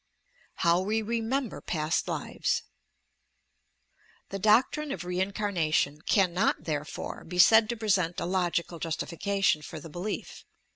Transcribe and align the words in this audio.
eOW 0.63 0.79
WE 0.83 1.03
REMEMBER 1.03 1.61
P.\ST 1.61 2.07
LIVES 2.07 2.63
The 4.29 4.39
doctrine 4.39 4.91
of 4.91 5.05
reincarnation 5.05 6.01
cannot, 6.01 6.63
therefore, 6.63 7.23
be 7.23 7.37
said 7.37 7.69
to 7.69 7.77
present 7.77 8.19
a 8.19 8.25
logical 8.25 8.79
justiBeation 8.79 9.63
for 9.63 9.79
the 9.79 9.89
belief. 9.89 10.43